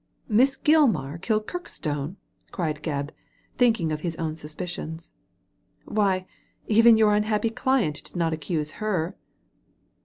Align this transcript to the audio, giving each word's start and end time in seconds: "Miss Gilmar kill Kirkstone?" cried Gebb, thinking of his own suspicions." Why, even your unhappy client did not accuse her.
"Miss 0.41 0.57
Gilmar 0.57 1.21
kill 1.21 1.39
Kirkstone?" 1.43 2.15
cried 2.51 2.81
Gebb, 2.81 3.11
thinking 3.59 3.91
of 3.91 4.01
his 4.01 4.15
own 4.15 4.35
suspicions." 4.35 5.11
Why, 5.85 6.25
even 6.65 6.97
your 6.97 7.13
unhappy 7.13 7.51
client 7.51 8.03
did 8.05 8.15
not 8.15 8.33
accuse 8.33 8.71
her. 8.85 9.15